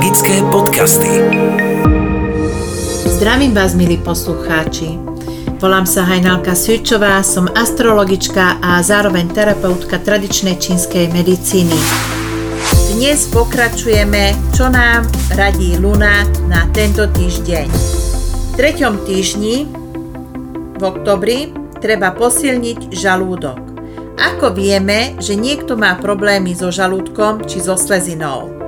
Magické 0.00 0.40
podcasty. 0.48 1.12
Zdravím 3.04 3.52
vás, 3.52 3.76
milí 3.76 4.00
poslucháči. 4.00 4.96
Volám 5.60 5.84
sa 5.84 6.08
Hajnalka 6.08 6.56
Svičová, 6.56 7.20
som 7.20 7.44
astrologička 7.52 8.64
a 8.64 8.80
zároveň 8.80 9.28
terapeutka 9.28 10.00
tradičnej 10.00 10.56
čínskej 10.56 11.12
medicíny. 11.12 11.76
Dnes 12.96 13.28
pokračujeme, 13.28 14.32
čo 14.56 14.72
nám 14.72 15.04
radí 15.36 15.76
Luna 15.76 16.24
na 16.48 16.64
tento 16.72 17.04
týždeň. 17.04 17.68
V 17.68 18.52
treťom 18.56 19.04
týždni 19.04 19.68
v 20.80 20.82
oktobri 20.82 21.52
treba 21.76 22.16
posilniť 22.16 22.88
žalúdok. 22.88 23.60
Ako 24.16 24.56
vieme, 24.56 25.20
že 25.20 25.36
niekto 25.36 25.76
má 25.76 25.92
problémy 26.00 26.56
so 26.56 26.72
žalúdkom 26.72 27.44
či 27.44 27.60
so 27.60 27.76
slezinou? 27.76 28.59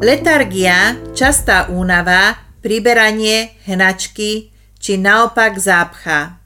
Letargia, 0.00 0.96
častá 1.12 1.68
únava, 1.68 2.40
priberanie, 2.64 3.52
hnačky 3.68 4.48
či 4.80 4.96
naopak 4.96 5.60
zápcha. 5.60 6.40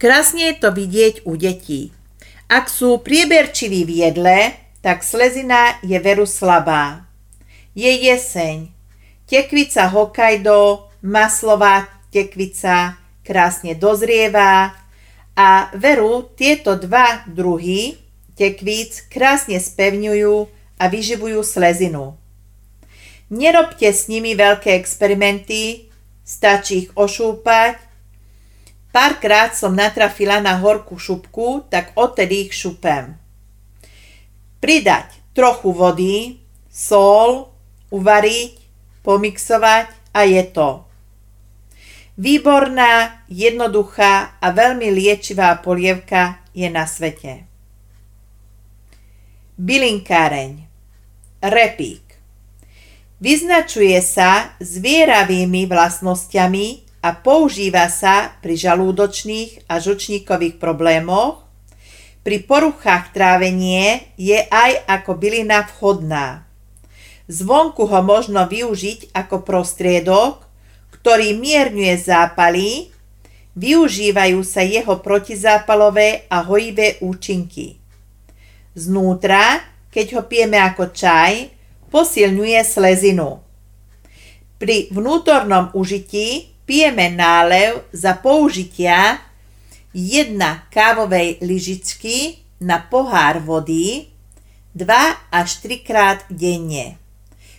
Krásne 0.00 0.48
je 0.48 0.54
to 0.56 0.72
vidieť 0.72 1.28
u 1.28 1.36
detí. 1.36 1.92
Ak 2.48 2.72
sú 2.72 2.96
prieberčiví 3.04 3.84
v 3.84 3.92
jedle, 4.08 4.56
tak 4.80 5.04
slezina 5.04 5.76
je 5.84 6.00
veru 6.00 6.24
slabá. 6.24 7.04
Je 7.76 7.92
jeseň. 8.08 8.72
Tekvica 9.28 9.84
Hokkaido, 9.92 10.88
maslová 11.04 11.92
tekvica, 12.08 12.96
krásne 13.20 13.76
dozrieva 13.76 14.72
a 15.36 15.68
veru 15.76 16.24
tieto 16.32 16.72
dva 16.72 17.20
druhy 17.28 18.00
tekvíc 18.32 19.12
krásne 19.12 19.60
spevňujú 19.60 20.48
a 20.80 20.84
vyživujú 20.88 21.44
slezinu. 21.44 22.16
Nerobte 23.28 23.92
s 23.92 24.08
nimi 24.08 24.32
veľké 24.32 24.72
experimenty, 24.72 25.92
stačí 26.24 26.88
ich 26.88 26.90
ošúpať. 26.96 27.76
Párkrát 28.88 29.52
som 29.52 29.76
natrafila 29.76 30.40
na 30.40 30.56
horkú 30.56 30.96
šupku, 30.96 31.68
tak 31.68 31.92
odtedy 31.92 32.48
ich 32.48 32.56
šupem. 32.56 33.20
Pridať 34.64 35.12
trochu 35.36 35.70
vody, 35.76 36.40
sol, 36.72 37.52
uvariť, 37.92 38.52
pomixovať 39.04 39.86
a 40.16 40.20
je 40.24 40.42
to. 40.48 40.88
Výborná, 42.18 43.22
jednoduchá 43.30 44.40
a 44.42 44.46
veľmi 44.50 44.90
liečivá 44.90 45.62
polievka 45.62 46.42
je 46.50 46.66
na 46.66 46.88
svete. 46.88 47.46
Bylinkáreň 49.54 50.66
Repík 51.38 52.07
Vyznačuje 53.18 53.98
sa 53.98 54.54
zvieravými 54.62 55.66
vlastnosťami 55.66 56.86
a 57.02 57.18
používa 57.18 57.90
sa 57.90 58.38
pri 58.38 58.54
žalúdočných 58.54 59.66
a 59.66 59.82
žučníkových 59.82 60.62
problémoch. 60.62 61.42
Pri 62.22 62.38
poruchách 62.46 63.10
trávenie 63.10 64.06
je 64.14 64.38
aj 64.38 64.86
ako 64.86 65.18
bylina 65.18 65.66
vhodná. 65.66 66.46
Zvonku 67.26 67.90
ho 67.90 68.00
možno 68.06 68.46
využiť 68.46 69.10
ako 69.10 69.42
prostriedok, 69.42 70.46
ktorý 70.94 71.34
mierňuje 71.42 71.94
zápaly, 71.98 72.94
využívajú 73.58 74.46
sa 74.46 74.62
jeho 74.62 75.02
protizápalové 75.02 76.30
a 76.30 76.46
hojivé 76.46 77.02
účinky. 77.02 77.82
Znútra, 78.78 79.58
keď 79.90 80.06
ho 80.14 80.22
pijeme 80.22 80.62
ako 80.62 80.94
čaj, 80.94 81.57
posilňuje 81.88 82.60
slezinu. 82.64 83.40
Pri 84.58 84.90
vnútornom 84.90 85.70
užití 85.72 86.50
pijeme 86.68 87.14
nálev 87.14 87.86
za 87.94 88.18
použitia 88.18 89.22
jedna 89.94 90.68
kávovej 90.68 91.40
lyžičky 91.40 92.44
na 92.60 92.82
pohár 92.82 93.40
vody 93.40 94.10
2 94.74 94.84
až 95.32 95.48
3 95.64 95.86
krát 95.86 96.20
denne. 96.28 97.00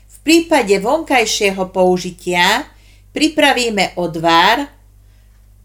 V 0.08 0.16
prípade 0.22 0.76
vonkajšieho 0.78 1.72
použitia 1.74 2.68
pripravíme 3.16 3.98
odvar 3.98 4.70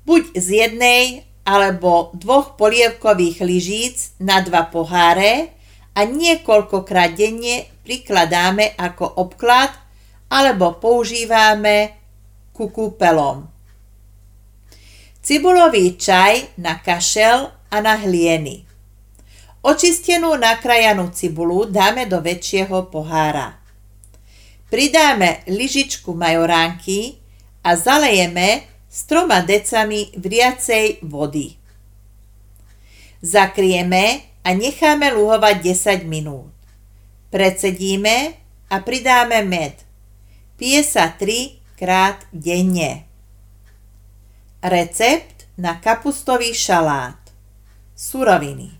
buď 0.09 0.23
z 0.39 0.47
jednej 0.65 1.05
alebo 1.45 2.15
dvoch 2.17 2.57
polievkových 2.57 3.45
lyžíc 3.45 3.97
na 4.17 4.41
dva 4.41 4.65
poháre 4.65 5.53
a 5.95 6.01
niekoľkokrát 6.03 7.15
denne 7.15 7.71
prikladáme 7.87 8.75
ako 8.75 9.23
obklad 9.23 9.71
alebo 10.29 10.83
používame 10.83 11.95
ku 12.51 12.71
kúpelom. 12.71 13.47
Cibulový 15.25 15.97
čaj 15.97 16.59
na 16.61 16.83
kašel 16.83 17.49
a 17.71 17.77
na 17.81 17.97
hlieny. 17.97 18.67
Očistenú 19.65 20.37
nakrajanú 20.37 21.09
cibulu 21.17 21.65
dáme 21.65 22.05
do 22.05 22.21
väčšieho 22.21 22.93
pohára. 22.93 23.57
Pridáme 24.69 25.41
lyžičku 25.49 26.13
majoránky 26.13 27.17
a 27.65 27.73
zalejeme 27.73 28.69
s 28.85 29.09
troma 29.09 29.41
decami 29.41 30.13
vriacej 30.13 31.01
vody. 31.09 31.57
Zakrieme 33.25 34.34
a 34.45 34.53
necháme 34.53 35.09
luhovať 35.17 35.57
10 36.05 36.05
minút. 36.05 36.53
Precedíme 37.33 38.37
a 38.69 38.77
pridáme 38.85 39.41
med. 39.43 39.81
Pije 40.61 40.85
sa 40.85 41.11
3 41.11 41.81
krát 41.81 42.23
denne. 42.31 43.09
Recept 44.63 45.51
na 45.59 45.81
kapustový 45.81 46.55
šalát. 46.55 47.19
Suroviny. 47.99 48.71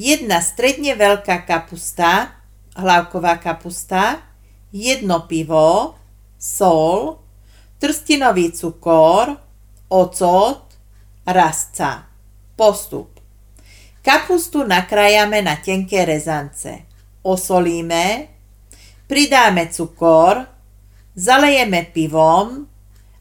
Jedna 0.00 0.40
stredne 0.40 0.96
veľká 0.96 1.44
kapusta, 1.44 2.40
hlavková 2.72 3.36
kapusta, 3.36 4.24
jedno 4.72 5.28
pivo, 5.28 6.00
sol, 6.40 7.20
trstinový 7.76 8.56
cukor, 8.56 9.36
ocot, 9.92 10.64
rasca. 11.28 12.08
Postup. 12.56 13.19
Kapustu 14.00 14.64
nakrájame 14.64 15.44
na 15.44 15.60
tenké 15.60 16.08
rezance 16.08 16.90
osolíme, 17.22 18.28
pridáme 19.06 19.68
cukor, 19.68 20.46
zalejeme 21.14 21.84
pivom 21.92 22.66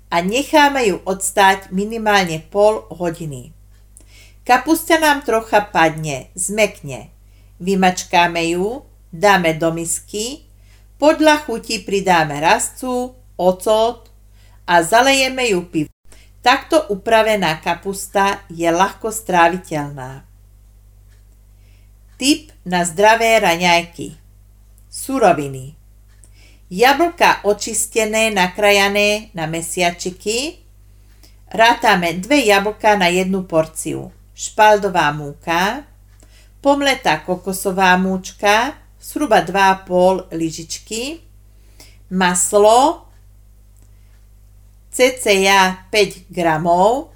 a 0.10 0.16
necháme 0.24 0.88
ju 0.88 0.98
odstáť 1.04 1.70
minimálne 1.76 2.40
pol 2.48 2.88
hodiny. 2.90 3.52
Kapusta 4.48 4.98
nám 4.98 5.22
trocha 5.22 5.62
padne, 5.70 6.34
zmekne. 6.34 7.14
Vymačkáme 7.60 8.56
ju, 8.56 8.82
dáme 9.14 9.54
do 9.54 9.70
misky, 9.76 10.48
podľa 10.98 11.46
chuti 11.46 11.84
pridáme 11.84 12.40
rastcu, 12.42 13.14
ocot 13.38 14.10
a 14.66 14.82
zalejeme 14.82 15.54
ju 15.54 15.62
pivom. 15.70 15.98
Takto 16.40 16.88
upravená 16.88 17.60
kapusta 17.60 18.48
je 18.48 18.66
ľahko 18.72 19.12
stráviteľná. 19.12 20.29
Tip 22.19 22.52
na 22.68 22.84
zdravé 22.84 23.40
raňajky. 23.40 24.12
Suroviny. 24.91 25.72
Jablka 26.68 27.47
očistené, 27.47 28.28
nakrajané 28.28 29.31
na 29.31 29.47
mesiačiky. 29.47 30.59
Rátame 31.47 32.19
dve 32.19 32.44
jablka 32.44 33.00
na 33.00 33.07
jednu 33.07 33.47
porciu. 33.47 34.12
Špaldová 34.35 35.16
múka. 35.16 35.88
Pomletá 36.59 37.24
kokosová 37.24 37.96
múčka. 37.96 38.75
Zhruba 39.00 39.40
2,5 39.40 40.36
lyžičky. 40.36 41.24
Maslo. 42.12 43.07
cca 44.92 45.88
5 45.88 46.27
gramov. 46.27 47.15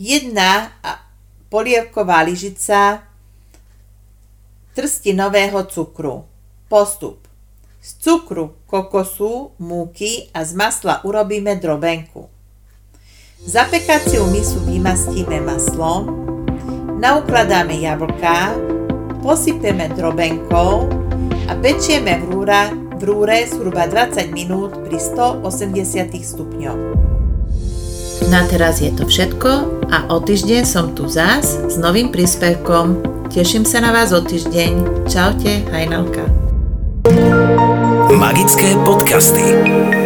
Jedna 0.00 0.72
polievková 1.52 2.24
lyžica 2.24 3.05
trstinového 4.76 5.64
cukru. 5.64 6.24
Postup. 6.68 7.24
Z 7.80 7.96
cukru, 7.96 8.52
kokosu, 8.66 9.50
múky 9.58 10.28
a 10.34 10.44
z 10.44 10.52
masla 10.52 11.00
urobíme 11.04 11.56
drobenku. 11.56 12.28
Zapekaciu 13.40 14.26
misu 14.28 14.60
vymastíme 14.68 15.40
maslom, 15.40 16.28
naukladáme 17.00 17.72
jablká, 17.80 18.52
posypeme 19.22 19.88
drobenkou 19.96 20.90
a 21.48 21.52
pečieme 21.56 22.20
v, 22.20 22.36
rúra, 22.36 22.68
v 23.00 23.02
rúre 23.06 23.48
zhruba 23.48 23.88
20 23.88 24.28
minút 24.34 24.76
pri 24.84 25.00
180 25.00 26.20
stupňoch. 26.20 26.80
Na 28.28 28.44
teraz 28.50 28.84
je 28.84 28.92
to 28.92 29.08
všetko 29.08 29.50
a 29.88 30.10
o 30.12 30.20
týždeň 30.20 30.68
som 30.68 30.92
tu 30.92 31.08
zás 31.08 31.54
s 31.64 31.78
novým 31.78 32.10
príspevkom 32.12 33.15
Teším 33.26 33.66
sa 33.66 33.82
na 33.82 33.90
vás 33.90 34.14
o 34.14 34.22
týždeň. 34.22 35.04
Čaute, 35.10 35.66
Hajnalka. 35.74 36.24
Magické 38.14 38.78
podcasty. 38.86 40.05